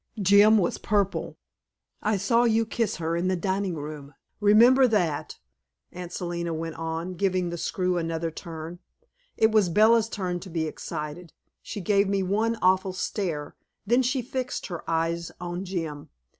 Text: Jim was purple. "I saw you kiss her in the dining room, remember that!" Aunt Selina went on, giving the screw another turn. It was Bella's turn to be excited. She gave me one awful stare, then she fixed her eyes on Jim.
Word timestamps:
Jim 0.19 0.57
was 0.57 0.79
purple. 0.79 1.37
"I 2.01 2.17
saw 2.17 2.45
you 2.45 2.65
kiss 2.65 2.95
her 2.95 3.15
in 3.15 3.27
the 3.27 3.35
dining 3.35 3.75
room, 3.75 4.15
remember 4.39 4.87
that!" 4.87 5.37
Aunt 5.91 6.11
Selina 6.11 6.55
went 6.55 6.73
on, 6.77 7.13
giving 7.13 7.51
the 7.51 7.57
screw 7.59 7.99
another 7.99 8.31
turn. 8.31 8.79
It 9.37 9.51
was 9.51 9.69
Bella's 9.69 10.09
turn 10.09 10.39
to 10.39 10.49
be 10.49 10.65
excited. 10.65 11.33
She 11.61 11.81
gave 11.81 12.07
me 12.09 12.23
one 12.23 12.57
awful 12.63 12.93
stare, 12.93 13.55
then 13.85 14.01
she 14.01 14.23
fixed 14.23 14.65
her 14.73 14.83
eyes 14.89 15.31
on 15.39 15.65
Jim. 15.65 16.09